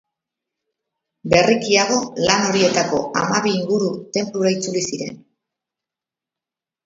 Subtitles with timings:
[1.33, 1.99] Berrikiago,
[2.29, 5.21] lan horietako hamabi inguru tenplura itzuli ziren.